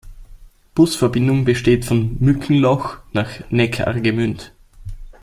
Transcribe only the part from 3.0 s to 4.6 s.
nach Neckargemünd.